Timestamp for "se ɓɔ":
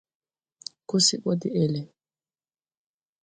1.05-1.31